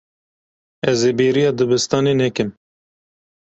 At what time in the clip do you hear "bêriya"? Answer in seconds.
1.17-1.51